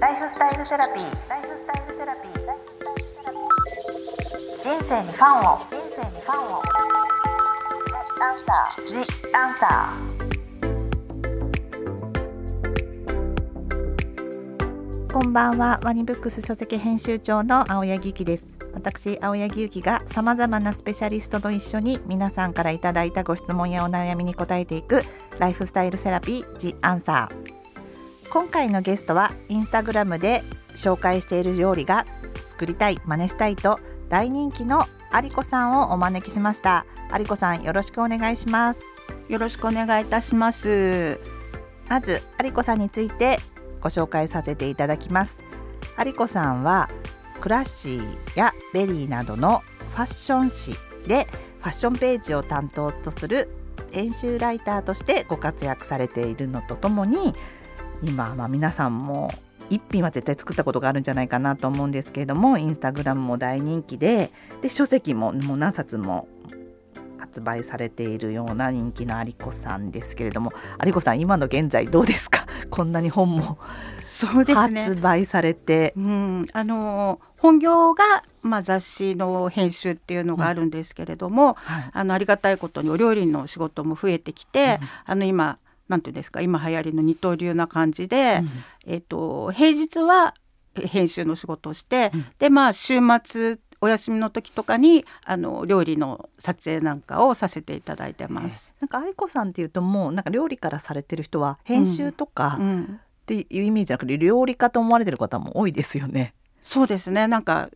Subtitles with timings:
[0.00, 1.28] ライフスタイルセラピー。
[1.28, 2.32] ライフスタイルセラピー。
[4.62, 5.58] 人生にファンを。
[5.58, 6.62] 人生にファンを。
[8.20, 8.86] アンサー。
[8.86, 8.94] ジ
[9.34, 25.02] アンサーこんばんはワニブックス書籍編集長の青柳ゆきです私青柳ゆきがさまざまなスペシャリストと一緒に皆さんからいただいたご質問やお悩みに答えていく
[25.40, 27.47] Lifestyle Therapy The Answer
[28.30, 32.06] 今回のゲストはインスタグラムで紹介している料理が
[32.46, 36.86] 作りたい真似したいと大人気のアリコさんをお招きしました。
[37.10, 38.80] アリコさんよろしくお願いします。
[39.28, 41.20] よろしくお願いいたします。
[41.88, 43.38] まずアリコさんについて
[43.80, 45.40] ご紹介させていただきます
[45.96, 46.88] アリコさんは
[47.40, 48.38] CLASSY.
[48.38, 49.62] や VERY などの
[49.94, 50.72] ファッション誌
[51.06, 51.26] で
[51.60, 53.48] ファッションページを担当とする
[53.90, 57.34] 編集ライターとしてご活躍されているのとともに
[58.02, 59.30] 今まあ皆さんも
[59.70, 64.30] 一品は絶対作ったことがあるんじゃないかなと思うんですけれどもインスタグラムも大人気で
[64.62, 66.26] で書籍ももう何冊も
[67.18, 72.46] 発売されているような人気のアリコさんですけれどもアリコさん今の現在どうですか？
[72.70, 73.58] こんなに本も
[73.98, 74.80] そうですね。
[74.82, 74.96] 発。
[74.96, 81.90] 売されて、うん、あの本業がまあ雑誌の編集っていうのがあるんですけれども、はい。
[81.92, 88.42] あのありがたいことにお料理の仕事も増えてきて、あの今なんていうんですか今流行りの二刀流な感じで、
[88.86, 90.34] えっ、と平日は
[90.74, 92.26] え編集の仕事をして、うん。
[92.38, 98.74] でまあ週末お休みの時とかにあの料理の撮影なんかをさせていただいてます。
[98.80, 103.00] なんかアリコさんっていうともうなんか料理からされてる人は編集とかうん。
[103.22, 106.34] っていうイメージじゃなくて料理家と思われてる方も多いですよね。
[106.62, 107.26] そうですね。
[107.26, 107.68] なんか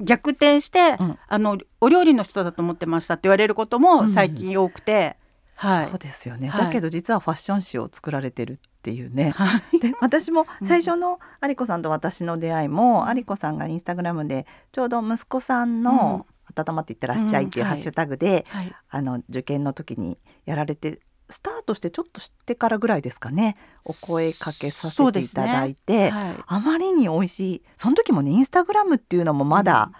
[0.00, 1.18] 逆転して、うん。
[1.28, 5.16] あのお料理の人だと思ってましたって言われることも最近多くて、
[5.56, 5.88] はい。
[5.88, 6.66] そうですよね、はい。
[6.66, 9.30] だけど実はファッション誌を作られてるっていうね。
[9.30, 9.78] はい。
[9.78, 18.74] で私も最初のアリコさんと私の出会いも、アリコさんがインスタグラムでちょうど息子さんの「温まっていってらっしゃい」っていううんハッシュタグで、はい。
[18.88, 23.56] あの受験の時にやられてスタートしてちょっと知ってからぐらいですかね。
[23.84, 26.36] お声かけさせていただいて、はい。
[26.46, 27.62] あまりに美味しい。
[27.76, 29.92] その時もねインスタグラムっていうのもまだ、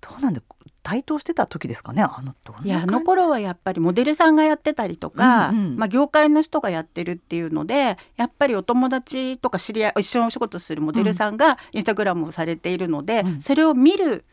[0.00, 0.40] どうなんで
[0.88, 2.34] 台頭してた時ですかねあの
[2.64, 5.76] いやあの頃はやっぱりモデルさんがやってたりとか、うんうん。
[5.76, 13.40] まあ、業界の人がやってるっていうのでやっぱりお友達とか知り合い一緒にお仕事するモデルさんがインスタグラムをされているので、うん。
[13.42, 14.24] それを見る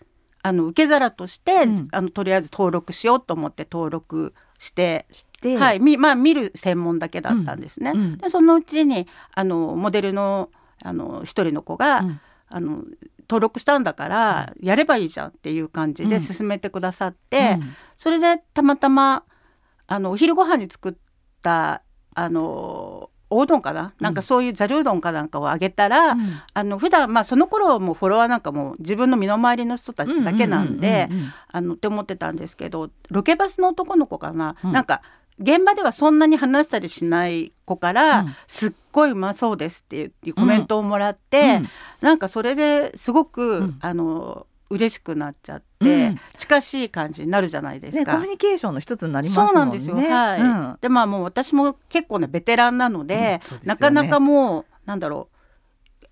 [0.44, 1.88] あの受け皿として、うん。
[1.92, 5.06] あのとりあえず登録しようと思って登録して。
[5.12, 7.92] して、はい、みまあ見る専門だけだったんですね。
[7.94, 8.18] うんうん。
[8.18, 10.50] でそのうちにあのモデルの
[10.82, 12.20] あの一人の子が、うん。
[12.48, 12.84] あの
[13.30, 16.22] 登録したんだからやればいいじゃんっていう感じでうん。
[16.22, 17.76] 進めてくださって、うん。
[17.96, 19.24] それでたまたま
[19.88, 20.94] あのお昼ご飯に作っ
[21.42, 21.82] た
[22.14, 26.40] あのおうどんかな、なんかそういうざるうどんかなんかをあげたら、うん。
[26.54, 31.10] あの普段まあその頃もフォロワーなんかも自分の身の回りの人たちだけなんで、
[31.58, 34.72] って思ってたんですけどロケバスの男の子かな、うん。
[34.72, 35.02] なんか
[35.40, 41.70] 現場ではそんなに話したりしない子から、うんすっごいうまそうですっていうコメントをもらって、うん
[42.02, 48.14] なんかそれですごく、うんあの嬉しくなっちゃって、うん近しい感じになるじゃないですね、か。
[48.14, 49.48] コミュニケーションの一つになりますね。
[49.48, 49.96] そうなんですよ。
[49.96, 50.42] はい。
[50.42, 55.35] うんでまあもう私も結構ねベテランなので、うんでねなかなかもうなんだろう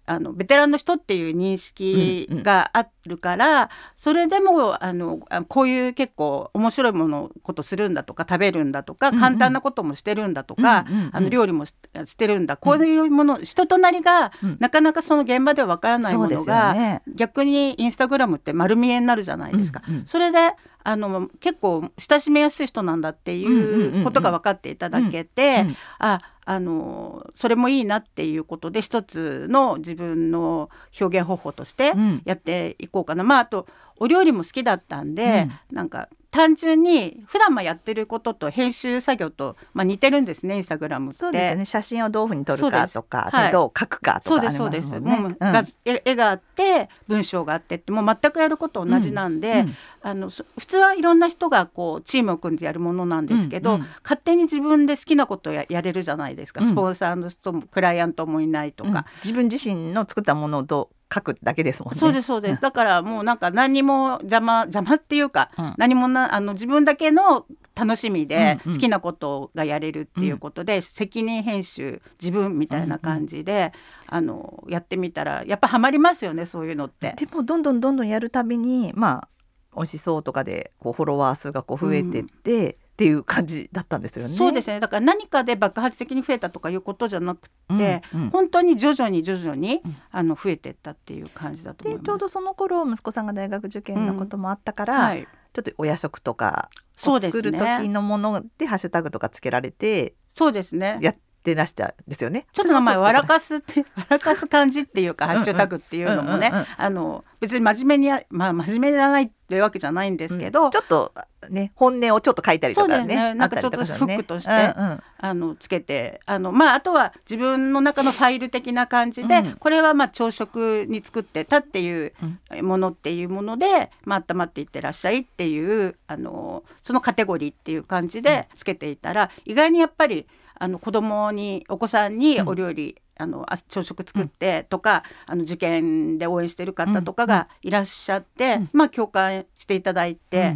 [0.06, 9.22] あのベテランの人っていう認識があるから、それでもあのあこういう結構面白いものことするんだとか食べるんだとか、うんうん。
[9.22, 11.10] 簡単なこともしてるんだとか、うんうんうん。
[11.14, 11.74] あの料理もし
[12.06, 12.58] してるんだ。
[12.58, 14.58] こういうもの、人となりが、うん。
[14.60, 17.02] なかなかその現場ではわからないものが、ね。
[17.16, 19.82] 逆にインスタグラムって丸見えになるじゃないですか。
[19.88, 20.06] うんうん。
[20.06, 24.04] それであの結構親しみやすい人なんだってうんうんうんいううん。
[24.04, 25.78] ことが分かっていただけて、うんうん。
[26.00, 32.22] ああのそれもいいなっていうことで一つの自分の表現方法としてうん。
[32.26, 33.66] やっていこうかな、まああと
[33.98, 41.18] お料理も好きだったんで、なんか単純に普段まあやってることと編集作業と、まあ、似てるんですねインスタグラムって。
[41.18, 41.66] そうですよね。
[41.66, 43.46] 写真をどういうふうに撮るかとか、はい。
[43.48, 45.00] でどう書くかとそうかありですそうです。
[45.00, 45.38] もううん。
[45.40, 49.76] 画絵絵があって文章があってってもう全くやること同じなんで、うん。
[50.02, 53.82] あのそ普通はいろんな人がこうチームを組んでやるものなんですけど、うん。
[53.82, 53.88] うん。
[54.04, 56.68] 勝手に自分で好きなことをややれるじゃないですか、うん。
[56.68, 58.94] スポンサーの人もクライアントもいないとうん。
[58.94, 59.06] か。
[59.24, 62.00] 自分自身の作ったものをどう書くだけですもんね。
[62.00, 65.74] そうですそうです、だからもうなんか何にも邪魔邪魔っていうか、うん。
[65.78, 67.46] 何もなあの自分だけの
[67.76, 68.78] 楽しみでうんうん。
[68.78, 73.74] 好きなことがやれるっていうことで、責任編集自分みたいな感じで、
[74.08, 77.14] あのやってみたらやっぱハマりますよねそういうのって。
[77.18, 79.28] でもどんどんどんどんやるたびにまあ
[79.76, 84.36] 美味しそうとかでこうフォロワー数がこう増えてって、っていう感じだったんですよね。
[84.36, 84.80] そうですね。
[84.80, 88.30] だから何かで爆発的に増えたとかいうことじゃなくうんて、うん。
[88.30, 89.96] 本当に徐々に徐々に、うん。
[90.12, 92.04] あの増えてったっていう感じだと思います。
[92.04, 96.70] でちょうどその頃息子さんが大学受験のこともあったから、はい、ちょっとお夜食とか
[97.08, 101.00] を作る時のものでハッシュタグとかつけられてそうですね。
[101.02, 101.14] や
[101.44, 102.46] ってらしたんですよね。
[102.54, 105.38] ちょっと名前笑かすって 笑かす感じっていうかうんうん。
[105.38, 106.68] ハッシュタグっていうのもね、うんうんうん。
[106.78, 111.14] あの別に真面目にやまあ真面目じゃないっていうわけじゃないんですけど、ちょっと
[111.50, 113.34] ね本音をちょっと書いたりとかねね。
[113.34, 115.04] なんかちょっとフックとしてうんうん。
[115.18, 119.56] あのつけてあのまああとは自分の中のファイル的な感じで、うん。
[119.56, 122.14] これはまあ朝食に作ってたっていう
[122.62, 130.26] ものっていうもので、まあ温まっていってらっしゃいっていうあのそのカテゴリーっていう感じでつけていたら、意外にやっぱり
[130.64, 138.70] あの子供にお子さんにお料理、あのあ朝食作ってとか、あの受験で応援してる方とかがいらっしゃって、うん。
[138.72, 140.56] まあ共感していただいて、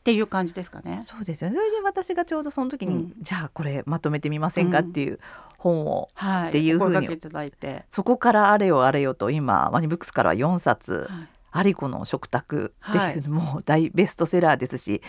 [0.00, 1.02] っていう感じですかね。
[1.04, 1.56] そうですよね。
[1.56, 3.14] それで私がちょうどその時に、うん。
[3.20, 5.20] じゃあこれまとめてみませんかっていう
[5.56, 11.28] 本を、はい、っていうふうにお声掛けいただいて、そこからあれよあれよと今ワニブックスからは4冊はい。
[11.54, 15.00] アリコの食卓っていうのも大ベストセラーですし、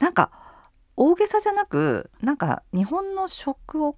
[0.00, 0.30] なんか
[0.96, 3.96] 大げさじゃなくなんか日本の食オ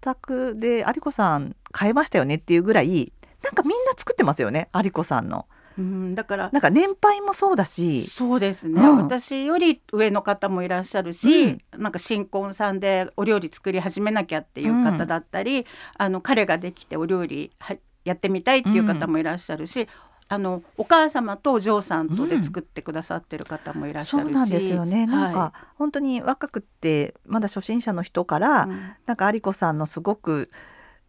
[0.00, 3.12] タクでアリコさん変えましたよねっていうぐらい
[3.42, 5.46] なんかみんな作ってますよねアリコさんの。
[5.78, 8.08] うん、だからなんか年配もそうだし。
[8.08, 8.96] そうですね、うん。
[9.04, 15.66] 私より上の方もいらっしゃるし、なんか新婚さんでお料理作り始めなきゃっていう方だったり、
[15.96, 19.86] あの彼ができてお料理はやってみたいっていう方もいらっしゃるし、
[20.30, 25.06] あのお母様とお嬢さんとで作ってくださってる方もいらっしゃるし、そうなんですよね。
[25.06, 28.92] なんか、は本当に若くってまだ初心者の人から、いうん。
[29.06, 30.50] なんか有子さんのすごく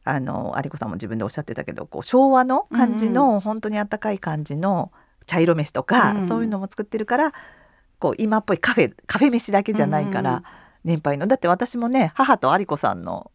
[0.05, 4.91] あの有子さんも自分でおっしゃってたけどこう昭和の感じの、本当にあったかい感じの
[5.25, 6.27] 茶色飯とか、うん。
[6.27, 7.33] そういうのも作ってるから
[7.99, 10.43] こう今っぽいカフェカフェ飯だけじゃないから、うん
[10.83, 11.27] 年配の。
[11.27, 13.31] だって私もね母と有子さんの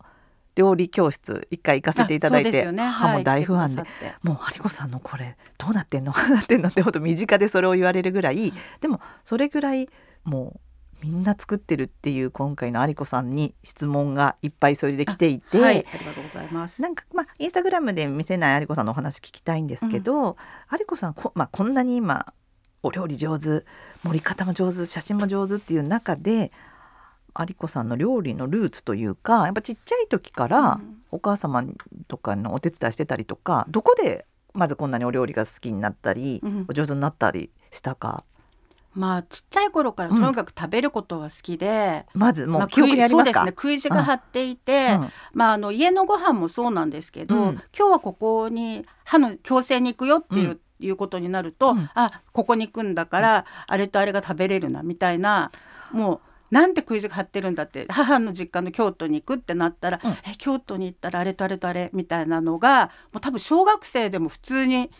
[0.54, 3.88] 料理教室一回行かせていただいて、ね母も大ファンではい
[4.22, 6.68] もう有子さんのこれどうなってんのどうなってんの？
[6.70, 8.52] ってほんと身近でそれを言われるぐらい。
[8.80, 9.88] でもそれぐらい
[10.24, 10.60] も
[11.02, 16.80] うみんな作ってるっていう今回の有子さんに質問がいっぱいそれで来ていて、はい、ありがとうございます。
[16.80, 20.36] なんかまあインスタグラムで見せない有子さんのお話聞きたいんですけど、
[20.72, 22.32] 有子さんこ,、まあ、こんなに今
[22.82, 23.64] お料理上手
[24.02, 26.52] 盛り方も上手写真も上手っていう中で
[27.38, 31.00] 有子さんの料理のルーツというかやっぱちっちゃい時からうん。
[31.10, 31.62] お母様
[32.08, 36.66] とかのお手伝いしてたりとかどこでまずこんなにお料理が好きになったり、うん。
[36.68, 38.24] お上手になったりしたか？
[38.94, 45.10] まあちっちゃい頃からとにかく食べることは好きで、まずもまあう記憶にありますか、そうですね食い地が張っていて、うん。
[45.32, 47.50] まあ、あの家のご飯もそうなんですけど、うん。
[47.76, 51.90] 今日はここに歯の矯正に行くよっていう,、いうことになると、うん。
[51.94, 55.50] あここに行くんだから、あれとあれが食べれるなみたいな
[55.92, 56.20] もう
[56.54, 57.86] なんで食い地が張ってるんだって。
[57.88, 60.12] 母の実家の京都に行くってなったら、うん。
[60.12, 64.90] え京都に行ったらあれとあれとあれみたいなのがもう多分小学生でも普通に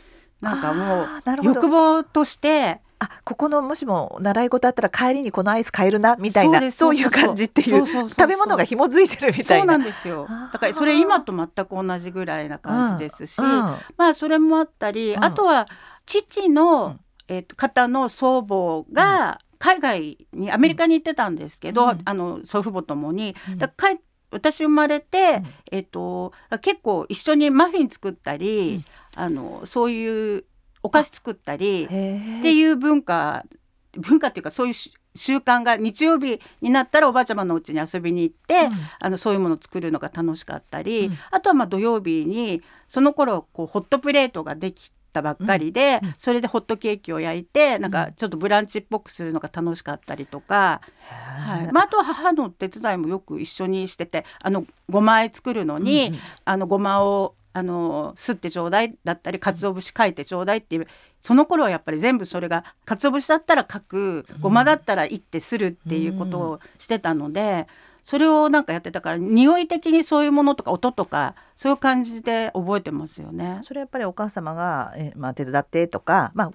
[0.41, 9.79] なんかもう欲望としてあここのもしも習い事あったら帰りにこのアイス買えるなみたいなそういう感じっていう食べ物が紐づいてるみたそうないな。
[9.79, 13.77] んですよだからそれ今と全く同じぐらいな感じですし、うんうん。
[13.97, 15.25] まあそれもあったり、うん。
[15.25, 15.69] あとは
[16.05, 17.01] 父の、うん。
[17.27, 21.99] えー、と方の祖母が海外にアメリカに行ってたんですけど、うん。
[22.05, 23.59] あの祖父母ともに、うん。
[23.59, 23.99] だ帰
[24.31, 25.47] 私生まれて、うん。
[25.73, 28.85] えっ、と結構一緒にマフィン作ったり、うん。
[29.15, 30.45] あのそういう
[30.83, 33.47] お菓子作ったりへっていう文化
[33.97, 38.73] 文化っていうかそういうし習慣が日曜日になったらおばあちゃまのうちに遊びに行って、うん。
[39.01, 41.19] あのそういうものを作るのが楽しかったり、うん。
[41.31, 46.15] あとはまあ土曜日にその頃こうホットプレートができたばっかりで、うんうん。
[46.19, 51.73] それでホットケーキを焼いてなんかちょっとブランチっぽくするのが楽しかったりとか、はい。
[51.73, 56.21] まあ、あとは母の手伝いもよく一緒にしててあのごまあえ作るのに、うんうん。
[56.45, 60.87] あのごまをあのすってちょうだいだったり鰹節書いてちょうだいっていう
[61.21, 67.69] その頃はやっぱり全部それが鰹節だったら書くごまだったらいってするっていうことをしてたので、
[68.03, 73.61] それをなんかやってたから匂い的にそういうものとか音とかそういう感じで覚えてますよね。
[73.63, 76.53] それやっぱりお母様が、えまあ、手伝ってとか、まあ、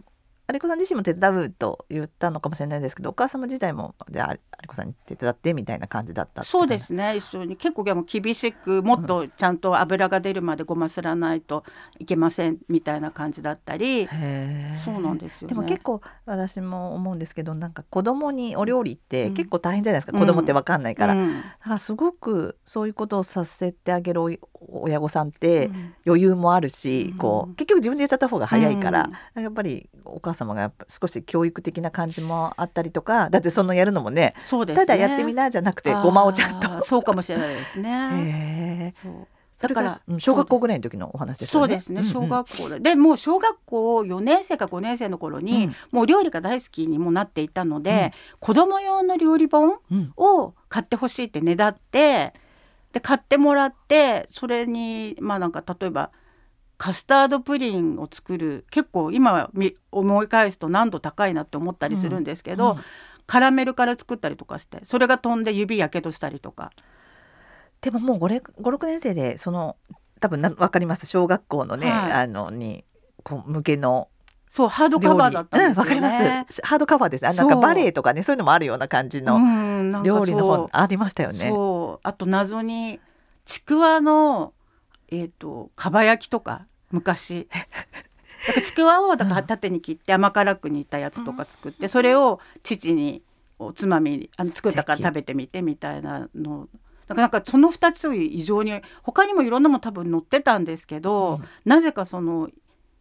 [0.53, 7.15] 有子さん自身も手伝うと言ったのかもしれないですけどお母様自体もじゃあ有子さんに手伝ってみたいな感じだったそうですね。
[7.17, 11.63] 一緒に結構でも厳しくもっとちゃんと油が出るまでごますらないと
[11.99, 14.05] いけませんみたいな感じだったり。
[14.05, 14.83] へー。
[14.83, 15.53] そうなんですよね。
[15.55, 19.33] でも結構私も思うんですけどなんか子供にお料理ってうん。
[19.35, 21.41] 結構大変じゃないですか、うん子供って分かんないから、だうん。
[21.59, 24.29] からすごくそういうことをさせてあげるお
[24.81, 25.29] 親御さん。
[25.29, 34.85] ってうん余裕もあるし、うんこう結局自分でやっちゃった方が早いから、うんやっぱりお母様がやっぱ少し教育的な感じもあったりとかだってそのやるのもねそうですね。
[34.85, 36.83] ただやってみなじゃなくてごまをちゃんと。
[36.83, 37.89] そうかもしれないですね。
[38.83, 39.27] へえそう。
[39.55, 41.67] それからだからうん小学校ぐらいの時のお話ですよね。
[41.67, 42.07] そうですねんん。
[42.07, 45.75] 小学校で、でもう小学校4年生か5年生の頃に、うん。
[45.91, 50.13] もう料理が大好きにもなっていたので、子供用の料理本うん。
[50.15, 52.33] を買ってほしいってねだって
[52.93, 56.11] で買ってもらってそれにまあなんか例えば
[56.79, 62.79] カスタードプリンを作る結構今み思い返すと難度高いなって思ったりするんですけど、うん
[63.27, 66.71] カラメルから作ったりとかしてそれが飛んで指やけどしたりとか。
[67.79, 69.77] でももう56年生でその
[70.19, 71.05] 多分な分かります？
[71.05, 72.11] 小学校のね、はい。
[72.11, 72.85] あのに
[73.21, 74.09] こう向けの
[74.49, 75.73] そうハードカバーだったんですよね。
[75.73, 76.09] うんわかりま
[76.49, 76.61] す。
[76.63, 77.27] ハードカバーです。
[77.27, 79.37] あなんかバレエとかねそういうのもあるような感じの
[80.03, 81.49] 料理の本ありましたよね。
[81.49, 82.07] そう。
[82.07, 82.99] あと謎に
[83.45, 84.53] ちくわの
[85.09, 87.47] えっ、とかば焼きとか昔。
[88.47, 93.21] だからちくわをだから縦に切って甘辛く煮たやつとか作って、それを父に
[93.59, 96.67] おつまみにあの作ったから食べてみてみたいなの。
[97.07, 101.47] だからなんかその2つを異常に他にもいろんなもの多分載ってたんですけど、うん。
[101.65, 102.49] なぜかその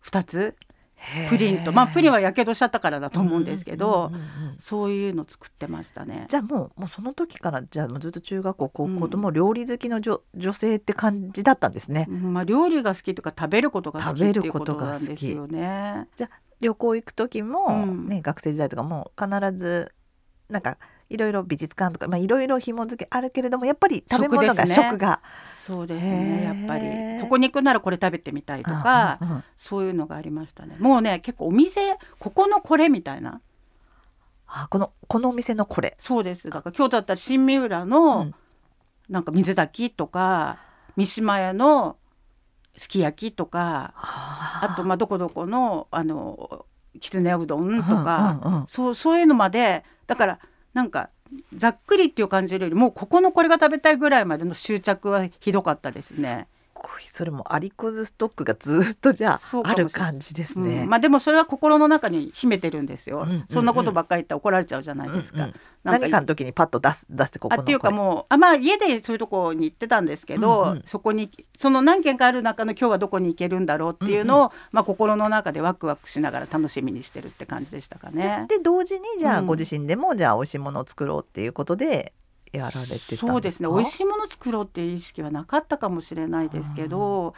[0.04, 0.56] 2つ
[1.28, 4.10] プリンとまあプリンはやけどしちゃったからだと思うんですけど、
[4.58, 6.26] そういうの作ってましたね。
[6.28, 12.06] じゃあもうもうその時からじゃあもうずっと中学校高校とうんも料理好きの女,、女性って感じだったんですね。
[12.08, 16.08] うんまあ、料理が好きとか食べることが好きっていうこ食べることとなんですよね。
[16.60, 19.92] 旅行行く時も、うんね学生時代とかも必ず
[20.48, 20.78] なんか
[21.10, 25.22] いろいろ美術館とかまあいろいろ紐付けあるけれどもやっぱり食べ物が食が。
[25.50, 26.44] そうですね。
[26.44, 27.20] やっぱり。
[27.20, 30.76] そこに行くならこれ食べてみたいとか、うんうんうんそういうのがありましたね。
[30.78, 33.40] もうね結構お店ここのこれみたいな。
[34.46, 35.96] あこのこのお店のこれ。
[35.98, 36.48] そうです。
[36.48, 38.34] だから京都だったら新三浦の、うん。
[39.08, 40.58] なんか水炊きとか
[40.96, 41.96] 三島屋の
[42.76, 44.68] すき焼きとかあ。
[44.72, 46.66] あとまあどこどこのあの
[47.00, 48.66] きつねうどんとか、うんうんうん。
[48.66, 50.38] そうそういうのまでだから
[50.74, 51.10] なんか
[51.54, 56.46] ざっくりっていう感じよりもここのこれが食べたいぐらいまでの執着はひどかったですね。
[56.78, 57.02] こい。
[57.08, 60.82] それもアリコズストックがずっとじゃあある感じですね。
[60.82, 60.88] うん。
[60.88, 63.22] まあでもそれは心の中に秘めてるんですよ。
[63.22, 63.44] うんうんうん。
[63.50, 65.44] そんなことばっかり言ったら怒られちゃうじゃないですか。
[65.44, 65.54] うんうん
[65.84, 70.82] なん何かの時にパッと出す出してここっていうかもうあまあ家でそういうとこに行ってたんですけど、うんうん。
[70.84, 78.46] そこにその何軒かある中の今日はどこに行けるんだろうっていうのを、まあ心の中でワクワクしながら楽しみにしてるって感じでしたかね。
[78.48, 79.46] で同時にじゃあうん。
[79.46, 82.12] ご自身でもじゃあ美味しいものを作ろうっていうことで
[82.52, 83.68] やられてそうですね。
[83.68, 87.34] 美味しいもの作ろうっていう意識はなかったかもしれないですけど、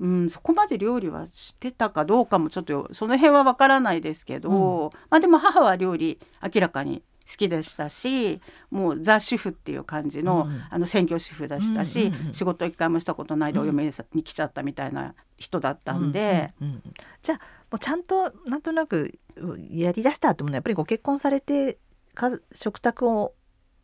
[0.00, 10.62] うん、そこまで料理はしてたかどうかもちょっとその辺はわからないですけど、まあでも母は料理明らかに好きでしたしもうザ・主婦っていう感じの,、うん。
[10.70, 16.82] あの専業主婦でしたし、うんうんうん仕事一回もしたことないでお嫁に来ちゃったみたいな人だったんで、うんうんうん
[17.22, 21.78] じゃあもうちゃんとなんとなくうやりだしたってものはやっぱりご結婚されて
[22.14, 23.34] か食卓を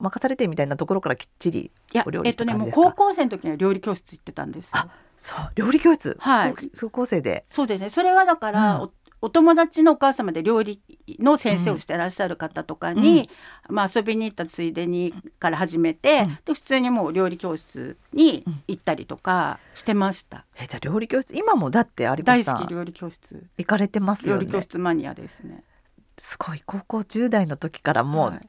[0.02, 1.70] 任されてみたいなところからきっちり
[2.04, 4.66] お料理しえっとねもう高校生の時には料理教室行ってたんです。
[4.66, 4.70] よ。
[4.74, 5.52] あそう。
[5.54, 6.54] 料理教室、はい。
[6.54, 7.44] 高高校生で？
[7.48, 7.90] そうですね。
[7.90, 8.82] それはだから、うん。
[8.82, 8.92] お
[9.24, 10.82] お友達のお母様で料理
[11.20, 13.30] の先生をしてらっしゃる方とかに、
[13.68, 16.38] まあ、遊びに行ったついでにから始めて、うん。
[16.44, 23.46] で普通にもう料理教室に行ったりとかしてました、えじゃあ料理教室今もだって有子大さん好き料理教室。
[23.58, 25.62] 行かれてますよ料理教ね室マニアですね。
[26.18, 26.62] すごい。
[26.66, 28.48] 高校10代の時からもう、はい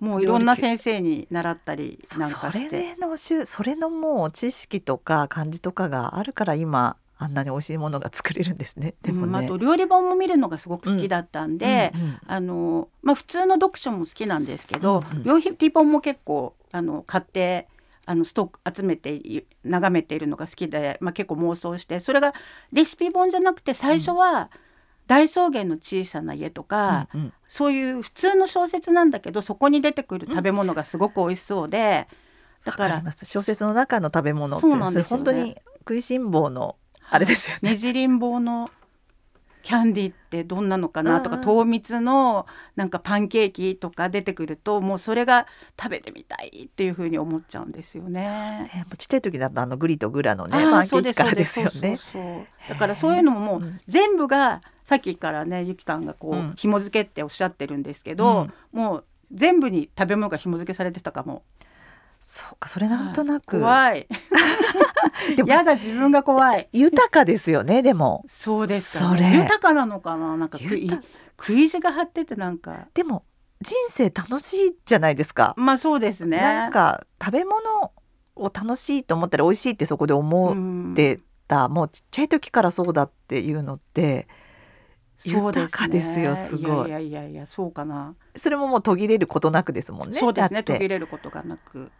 [0.00, 8.94] もういろんな先生に習ったりそなんかそれしてでのしゅそれのもう知識とか感じとかがあるから今あんなに美味しいものが作れるんですね。
[9.02, 9.46] でもうんあね。
[9.46, 17.68] と料理本も見るのがすごく好きだったんで、うんうんあのまあ、普通の読書も好きなんですけど、うんうん料理本も結構あの買って
[18.04, 22.34] あのストック集めてい眺めているのが好きで、まあ、結構妄想してそれが
[22.72, 24.50] レシピ本じゃなくて最初は
[25.06, 27.32] 大草原の小さな家とか、うんうん。
[27.46, 32.08] そういう普通の小説なんだけどそこに出てくる食べ物がすごく美味しそうで、
[32.64, 35.24] だかわから小説の中の食べ物ってそうなんですよね。
[35.24, 36.76] れ本当に食いしん坊の
[37.10, 37.70] あれですよね。
[37.70, 38.70] ねじりんぼうの
[39.64, 45.46] キャンディってどんなのかなとかうんうん糖蜜のなんかパンケーキとか出てくるともうそれが
[45.80, 48.86] 食べてみたいっていうふうに思っちゃうんですよね。
[48.98, 51.98] ちっちゃい時だとあのグリとグラのねパンケーキからですよね。
[52.68, 61.42] だからそういうのももううん全部がさっきからねゆきさんがこう、うん紐付けっておっしゃってるんですけど、もう全部に食べ物が紐付けされてたかも。
[62.20, 64.00] そうかそれなんとなく、怖い。
[64.00, 64.53] でも
[65.46, 66.68] やだ自分が怖い。
[66.72, 68.24] 豊かですよねでも。
[68.28, 70.36] そうですか、そ豊かなのかな？
[70.36, 71.02] なんか食い豊
[71.38, 72.86] 食い地が張っててなんか。
[72.94, 73.24] でも
[73.60, 75.54] 人生楽しいじゃないですか。
[75.56, 76.38] まあそうですね。
[76.38, 77.92] なんか食べ物
[78.36, 84.26] を楽しいと思ったら美味しいってそこで思うんってた、もうちっちゃい時からそうだっていうのって
[85.18, 86.88] そう豊かですよすごい。
[86.88, 90.18] いやいやいやそうかな、それももう途切れることなくですもんね。
[90.18, 90.62] そうですね。
[90.62, 91.90] 途切れることがなく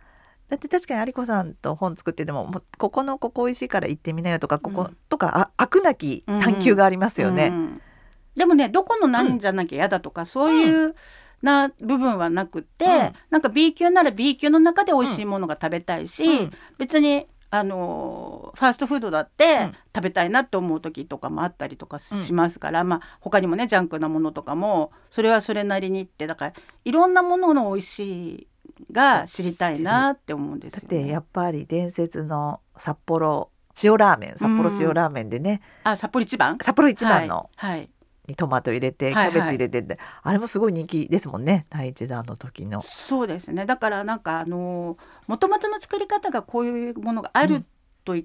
[0.48, 7.46] だって確かに有子さんと本作っててもここのここ美味しいから行ってみなよとかここ、うんとかあ飽くなき探求がありますよね。
[7.46, 7.82] うん。
[8.34, 10.94] でもねどこの何じゃなきゃ嫌だとか、そういう
[11.40, 13.12] な部分はなくて、うん。
[13.30, 16.52] なんか B 級なら B 級の中で美味しいものが食べたいし、うん。
[16.78, 19.76] 別にあのファーストフードだってうん。
[19.94, 26.52] 食べたいなって思う時とかもあったりとかしますから、まあ他にもねジャンクなものとかもそれはそれなりにってだから
[26.84, 28.48] いろんなものの美味しい
[28.92, 30.96] が知りたいなって思うんですよ、ね。
[30.96, 33.50] だってやっぱり伝説の札幌
[33.82, 36.58] 塩ラーメン札幌塩ラーメンでね、あ札幌一番？
[36.60, 37.50] 札幌一番の。
[37.56, 37.90] はい、はい。
[38.26, 39.32] にトマト入れてキはいはい。
[39.32, 42.80] ャベツ入れてって、あれもすごい人気ですもんね第一弾の時の。
[42.82, 43.66] そうですね。
[43.66, 47.66] だからなんかあのもともとの作り方がこういうものがあるうん。
[48.04, 48.24] と言っ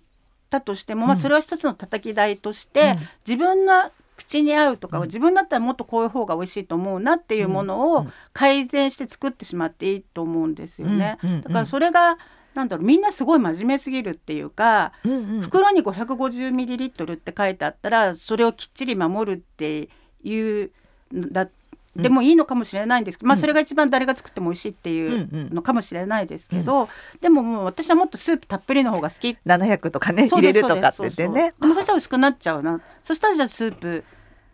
[0.49, 1.07] たとしても、うん。
[1.09, 2.97] まあ、それは一つの叩き台として、うん。
[3.25, 5.03] 自分の口に合うとか、うん。
[5.05, 11.17] 自分だったらもっとこういう方が美味しいと思うなっていうものを改善して作ってしまっていいと思うんですよね。
[11.43, 12.17] だからそれが
[12.53, 15.41] なんだろうみんなすごい真面目すぎるっていうか、うんうん。
[15.41, 19.89] 袋に 550ml って書いてあったらそれをきっちり守るって
[20.23, 20.71] いう
[21.13, 21.47] だ
[21.95, 25.53] でもいいのかもしれないんですけど、まあうんそれが一番誰が作っても美味しいっていううんうん。
[25.55, 26.87] のかもしれないですけど、
[27.21, 29.37] でももう私はもっとスープたっぷりの方が好き。
[29.45, 31.41] 700とかね入れるとかって言ってね。
[31.41, 32.81] そうそうでもそしたら薄くなっちゃうな。
[33.01, 34.03] そしたらじゃあスープ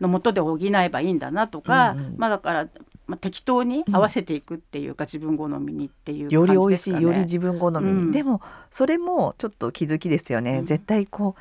[0.00, 2.14] の素で補えばいいんだなとか、うんうん。
[2.16, 2.68] まあだから、
[3.06, 6.98] まあ、適当に合わせていくっていうか、自分好みにっていうより美味感じですかね。
[6.98, 8.12] しいより自分好みに、うん。
[8.12, 8.40] でも
[8.70, 10.66] それもちょっと気づきですよね、うん。
[10.66, 11.40] 絶対こう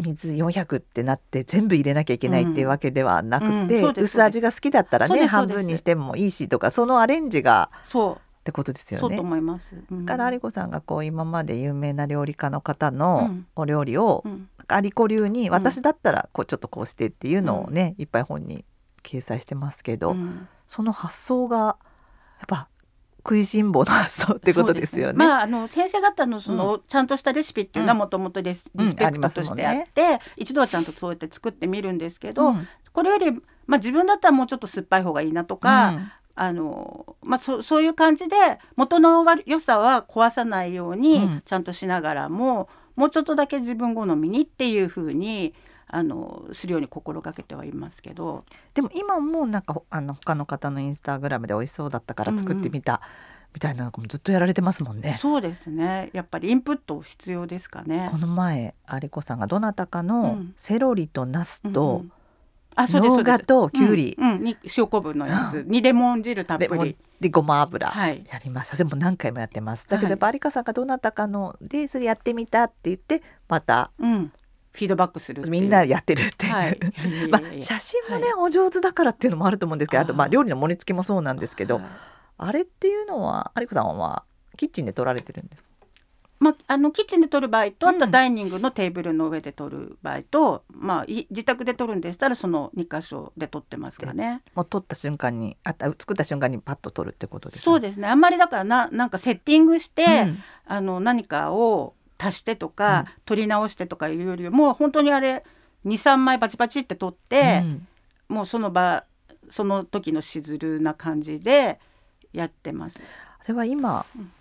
[0.00, 9.20] 水400ってなって全部入れなきゃいけないっていうわけではなくて、うんうん薄味が好きだったらね半分にしてもいいしとかそのアレンジがそってことですうそう。
[9.20, 9.76] 思います。
[9.90, 10.06] うん。
[10.06, 13.46] だから有子さんがこう今まで有名な料理家の方うのん。
[13.54, 14.48] お料理をうん。
[14.82, 18.64] 有子流にん私だったらこうちょっとこうしてっていうのをね、いっぱい本に
[19.02, 20.48] 掲載してますけど、うん。
[20.66, 21.76] その発想がやっ
[22.46, 22.68] ぱ
[23.20, 25.24] 食いしん坊の発想ってことですよね。
[25.24, 32.68] まああの先生方のその、ちゃんとしたレシピっていうのはもともとリスペクトとしてあって、一度はちゃんとそうやって作ってみるんですけど、うん。
[32.92, 33.30] これより、
[33.66, 36.12] まあ、自分だったらもうちょっと酸っぱい方がいいなとか、うん。
[36.36, 38.36] あのまあ、そそういう感じで
[38.74, 41.42] 元の悪良さは壊さないようにうん。
[41.44, 45.54] ちゃんとしながらも、もうちょっとだけ自分好みにっていうふうに
[45.92, 48.44] あのするように心がけてはいますけど。
[48.74, 53.00] でも今もなんかほあの他の方のインスタグラムで美味しそうだったから作ってみた、
[53.54, 55.16] みたいなのもずっとやられてますもんね。
[55.18, 56.10] そうですね。
[56.12, 58.08] やっぱりインプット必要ですかね。
[58.10, 58.18] こ。
[58.18, 60.54] の前有子さんがどなたかうのん。
[60.56, 62.12] セロリとナスうんうとん。
[62.76, 64.16] あそうです生姜ときゅうり。
[64.18, 64.30] うん。
[64.34, 64.42] うん。
[64.44, 65.64] に塩昆布のやつ。
[65.68, 66.96] にレモン汁たっぷり。
[67.20, 68.24] でごま油はい。
[68.32, 69.86] やりました、それも何回もやってます。
[69.88, 70.10] だけどはい。
[70.10, 74.32] やっぱさんがどなたかのでそれやってみたって言ってまたうん
[74.72, 76.78] フィードバックするみんなやってるっていう、はい。
[77.30, 81.84] まあ、写真もね、お上手だからっていうのもあると思うんですけどあとまあ料理の盛り付けもそうなんですけど、はい。
[82.38, 84.24] あれっていうのは有子さんは
[84.56, 85.70] キッチンで撮られてるんですか？
[86.38, 88.10] まあ、あのキッチンで撮る場合とあとはうん。
[88.12, 94.40] ダイニングのテーブルの上で撮る場合と、まあ、い自宅で撮るんでしたらその2箇所で撮ってますかね。
[94.54, 98.08] もう撮った瞬間にあた作った瞬間にパッと撮るってことですでそうですね。
[98.08, 100.38] あんまりだからななんかセッティングして、うん。
[100.64, 105.44] あの何かを足してとか、うん撮り直してとかいうよりも本当にあれ
[105.86, 107.62] 23枚バチバチって撮って、
[108.28, 109.04] もうその場
[109.48, 111.80] その時のしずるな感じで
[112.32, 113.00] やってます。
[113.38, 114.32] あれは今、うん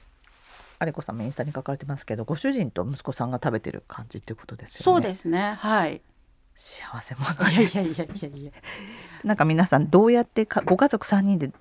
[0.86, 6.02] 有子さんもインスタに書かれてますけどご主人と息子さんが食べてる感じっていうことですよねそうですねはい。
[6.56, 8.52] 幸せ者いやいやいやいやいや。
[9.24, 11.52] なんか皆さんどうやってかご家族3人で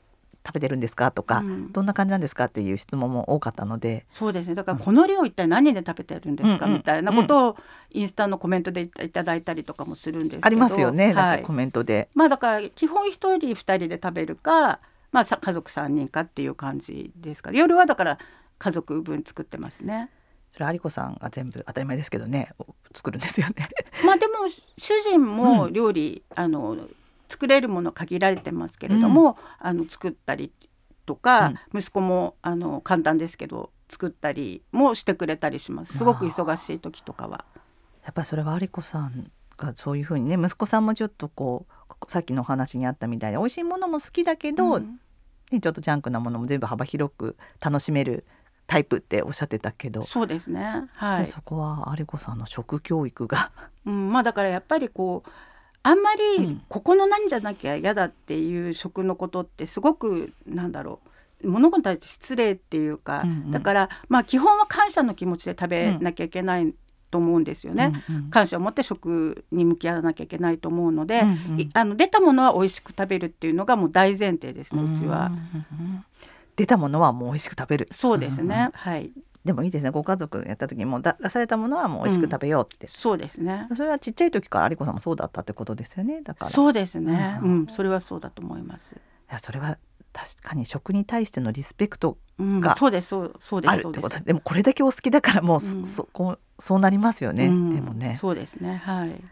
[0.49, 1.11] 食べてるんですか？
[1.11, 2.47] とか、うんどんな感じなんですか？
[2.47, 4.07] っていう質問も多かったので。
[4.11, 4.55] そうですね。
[4.55, 6.79] だからこの量一体何で食べてるんですか、うんうん。
[6.79, 7.57] みたいなことを
[7.91, 11.43] インスタのコメントでいただいたりとかもするんですけどありますよね、はい。
[11.43, 12.09] コメントで。
[12.15, 14.81] まあだから基本一人二人で食べるか、
[15.13, 18.19] まあ、さ家族三人かっていう感じですから夜はだから
[18.59, 20.11] 家族分作ってますね。
[20.51, 22.53] それ有子さんが全部当たり前ですけどね
[22.95, 23.69] 作るんですよね。
[24.05, 24.35] まあでも
[24.79, 26.77] 主人もうん料理、あの
[27.29, 30.53] 作れるもの限られてますけれども、あの作ったり
[31.07, 35.97] とか、息子もあの簡単ですけど作ったりもしてくれたりします。
[35.97, 37.45] すごく忙しい時とかは。
[38.05, 45.01] やっぱりそれは有子さんがそういうふうにね息子さんもちょっとこうさっきのお話にあったみたいで美味しいものも好きだけど、うん。
[45.51, 48.27] ね、ちょっとジャンクなものも全部幅広く楽しめる
[48.67, 50.89] タイプっておっしゃってたけど、そうですね。
[50.93, 53.51] はい、そこは有子さんの食教育が。
[53.87, 55.31] うん、まあだからやっぱりこう
[55.83, 56.45] あんまうん。
[56.45, 61.09] りここの何じゃなきゃ嫌だっていう食のことってすごくなんだろう。
[61.51, 63.51] 物事に対して失礼っていうか、うんうん。
[63.51, 66.75] だからまあ基本は感謝の気持ちで食べなきゃいけない
[67.11, 67.93] と思うんですよね。
[68.09, 71.61] うんうん感謝を持って食に向き合わなきゃいけないと思うので、うんうん。
[71.61, 75.27] いあの出たものは美味しく食べるっていうのがもう大前提ですねうちは。
[75.27, 76.05] うんうんうん
[76.57, 77.89] 出たものはもう美味しく食べる。
[77.93, 78.71] そうですね、んん。
[78.73, 79.13] はい
[79.49, 79.89] でもいいですね。
[79.89, 83.67] ご家族やった時にも出されたものはもう美味しく食べようって、そうですね。
[83.75, 86.21] それはちっちゃい時から有子さんもそうだったってことですよね。
[86.21, 86.51] だから。
[86.51, 87.59] そうですね、ううん。
[87.63, 88.97] んそれはそうだと思います。
[88.97, 88.99] い
[89.33, 89.79] やそれは
[90.13, 92.61] 確かに食に対してのリスペクトうん。
[92.61, 93.09] が、そうです。
[93.09, 94.01] そうそうであるって。
[94.03, 94.21] こと。
[94.23, 95.85] でもこれだけお好きだからもうそ,、うん。
[95.87, 97.75] そこうそうなりますよね、うん。
[97.75, 98.19] でもね。
[98.21, 98.77] そうですね。
[98.85, 99.25] はい。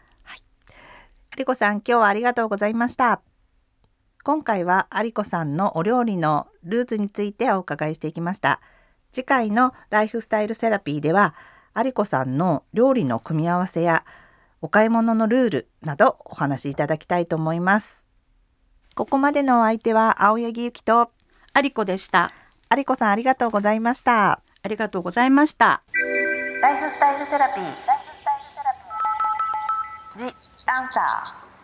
[1.39, 3.21] 有子さん今日はありがとうございました。
[4.25, 8.61] 今回は有子さんのお料理のルーツについてお伺いしていきました
[9.17, 11.35] 次回のライフスタイルセラピーでは
[11.75, 14.05] 有子さんの料理の組み合わせや
[14.61, 18.05] お買い物のルールなどお話しいただきたいと思います
[18.95, 21.13] ここまでのお相手は青柳ゆきと
[21.55, 22.33] アリコでした。
[22.71, 25.83] 有子さんありがとうございましたありがとうございました。
[26.61, 27.65] ライフスタイルセラピー。
[27.65, 27.75] ライ
[30.25, 31.56] フ